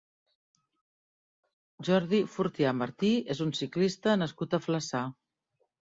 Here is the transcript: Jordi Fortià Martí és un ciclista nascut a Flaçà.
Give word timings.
Jordi 1.89 2.21
Fortià 2.35 2.71
Martí 2.79 3.11
és 3.35 3.45
un 3.47 3.53
ciclista 3.61 4.17
nascut 4.23 4.57
a 4.59 4.65
Flaçà. 4.65 5.03